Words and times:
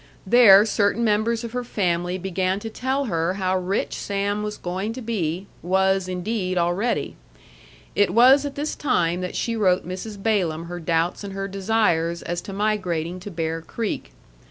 There 0.25 0.65
certain 0.65 1.03
members 1.03 1.43
of 1.43 1.51
her 1.51 1.63
family 1.63 2.17
began 2.17 2.59
to 2.61 2.71
tell 2.71 3.05
her 3.05 3.35
how 3.35 3.55
rich 3.59 3.93
Sam 3.93 4.41
was 4.41 4.57
going 4.57 4.93
to 4.93 5.01
be 5.03 5.45
was, 5.61 6.07
indeed, 6.07 6.57
already. 6.57 7.15
It 7.93 8.09
was 8.11 8.43
at 8.43 8.55
this 8.55 8.75
time 8.75 9.21
that 9.21 9.35
she 9.35 9.55
wrote 9.55 9.87
Mrs. 9.87 10.17
Balaam 10.17 10.65
her 10.65 10.79
doubts 10.79 11.23
and 11.23 11.33
her 11.33 11.47
desires 11.47 12.23
as 12.23 12.41
to 12.41 12.51
migrating 12.51 13.19
to 13.19 13.29
Bear 13.29 13.61
Creek. 13.61 14.11